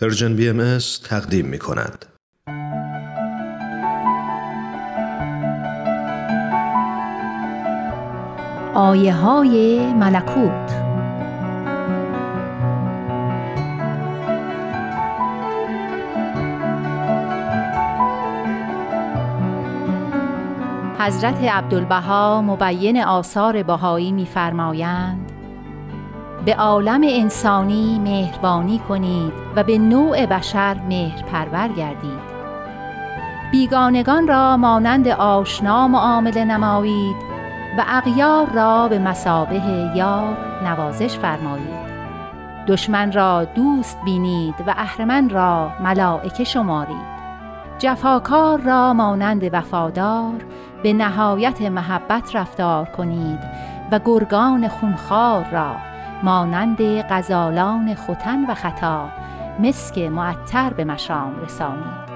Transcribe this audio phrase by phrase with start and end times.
[0.00, 2.06] پرژن بی تقدیم می کند.
[8.74, 10.72] آیه های ملکوت
[20.98, 25.31] حضرت عبدالبها مبین آثار بهایی می‌فرمایند
[26.44, 32.32] به عالم انسانی مهربانی کنید و به نوع بشر مهرپرور گردید.
[33.52, 37.16] بیگانگان را مانند آشنا معامله نمایید
[37.78, 39.62] و اغیار را به مسابه
[39.94, 41.92] یار نوازش فرمایید.
[42.66, 47.12] دشمن را دوست بینید و اهرمن را ملائکه شمارید.
[47.78, 50.44] جفاکار را مانند وفادار
[50.82, 53.38] به نهایت محبت رفتار کنید
[53.92, 55.91] و گرگان خونخوار را
[56.22, 59.08] مانند غزالان ختن و خطا
[59.60, 62.12] مسک معطر به مشام رسانید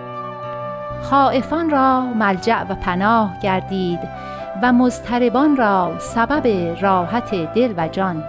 [1.03, 4.01] خائفان را ملجع و پناه گردید
[4.63, 8.25] و مضطربان را سبب راحت دل و جان.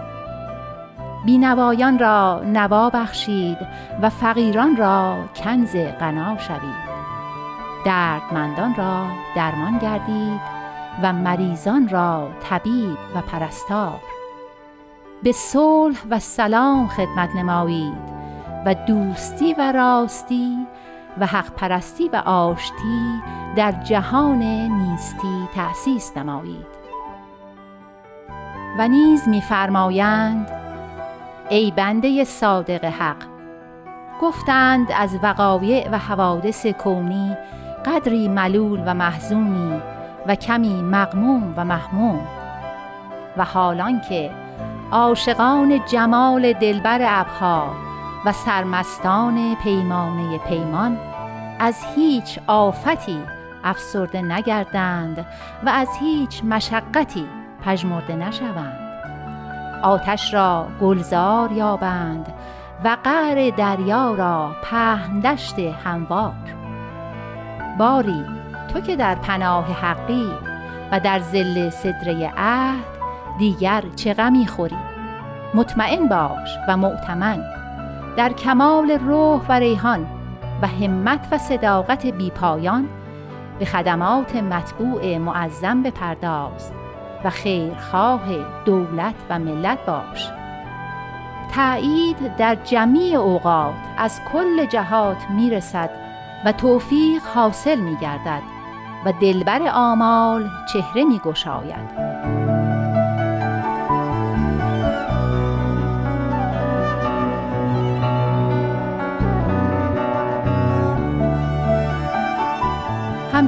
[1.26, 3.58] بینوایان را نوا بخشید
[4.02, 6.88] و فقیران را کنز غنا شوید.
[7.84, 9.04] دردمندان را
[9.36, 10.40] درمان گردید
[11.02, 14.00] و مریضان را طبیب و پرستار.
[15.22, 18.18] به صلح و سلام خدمت نمایید
[18.66, 20.66] و دوستی و راستی
[21.20, 23.22] و حق پرستی و آشتی
[23.56, 26.66] در جهان نیستی تأسیس نمایید.
[28.78, 30.50] و نیز می‌فرمایند
[31.50, 33.24] ای بنده صادق حق
[34.20, 37.36] گفتند از وقایع و حوادث کونی
[37.86, 39.82] قدری ملول و محزونی
[40.26, 42.20] و کمی مغموم و محموم
[43.36, 44.30] و حالان که
[44.92, 47.72] عاشقان جمال دلبر ابها
[48.24, 50.98] و سرمستان پیمانه پیمان
[51.58, 53.22] از هیچ آفتی
[53.64, 55.26] افسرده نگردند
[55.64, 57.26] و از هیچ مشقتی
[57.64, 58.78] پژمرده نشوند.
[59.82, 62.32] آتش را گلزار یابند
[62.84, 66.54] و قعر دریا را پهن دشت هموار.
[67.78, 68.24] باری
[68.72, 70.30] تو که در پناه حقی
[70.92, 72.97] و در زل صدره عهد
[73.38, 74.76] دیگر چه غمی خوری؟
[75.54, 77.44] مطمئن باش و معتمن
[78.16, 80.06] در کمال روح و ریحان
[80.62, 82.88] و همت و صداقت بیپایان
[83.58, 86.72] به خدمات مطبوع معظم بپرداز
[87.24, 88.22] و خیرخواه
[88.64, 90.30] دولت و ملت باش.
[91.54, 95.90] تأیید در جمیع اوقات از کل جهات می‌رسد
[96.44, 98.42] و توفیق حاصل میگردد
[99.06, 102.07] و دلبر آمال چهره میگشاید.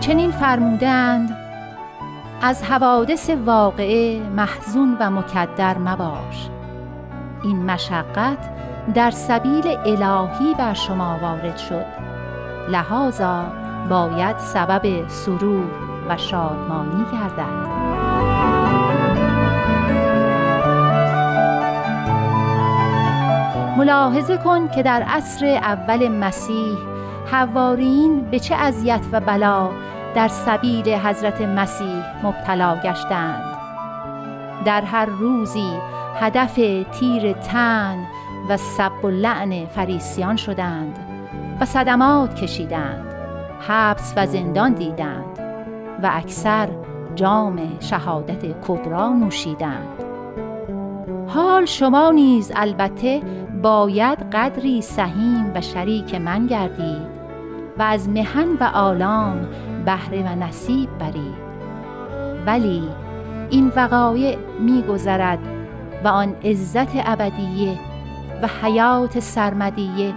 [0.01, 1.37] همچنین فرمودند
[2.43, 6.49] از حوادث واقعه محزون و مکدر مباش.
[7.45, 8.51] این مشقت
[8.95, 11.85] در سبیل الهی بر شما وارد شد.
[12.69, 13.45] لحاظا
[13.91, 15.71] باید سبب سرور
[16.09, 17.71] و شادمانی گردد.
[23.77, 26.90] ملاحظه کن که در عصر اول مسیح
[27.33, 29.71] حوارین به چه اذیت و بلا
[30.15, 33.43] در سبیل حضرت مسیح مبتلا گشتند.
[34.65, 35.71] در هر روزی
[36.21, 36.55] هدف
[36.93, 38.07] تیر تن
[38.49, 40.99] و سب و لعن فریسیان شدند
[41.61, 43.07] و صدمات کشیدند
[43.69, 45.39] حبس و زندان دیدند
[46.03, 46.69] و اکثر
[47.15, 50.05] جام شهادت کبرا نوشیدند.
[51.29, 53.21] حال شما نیز البته
[53.63, 57.20] باید قدری سهیم و شریک من گردید.
[57.79, 59.49] و از مهن و آلام
[59.85, 61.51] بهره و نصیب برید
[62.47, 62.89] ولی
[63.51, 65.39] این وقایع میگذرد
[66.05, 67.79] و آن عزت ابدیه
[68.43, 70.15] و حیات سرمدیه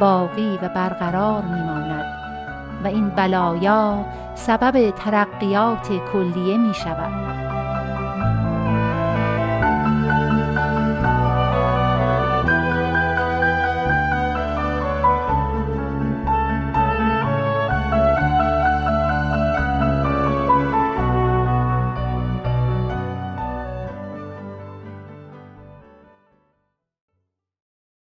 [0.00, 2.04] باقی و برقرار میماند
[2.84, 4.04] و این بلایا
[4.34, 7.33] سبب ترقیات کلیه می شود